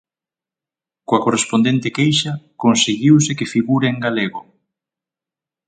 Coa 1.07 1.23
correspondente 1.25 1.93
queixa, 1.97 2.31
conseguiuse 2.63 3.31
que 3.37 3.51
figure 3.53 3.85
en 3.93 3.97
galego. 4.05 4.41